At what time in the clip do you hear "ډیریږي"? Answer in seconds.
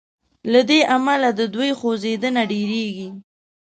2.51-3.09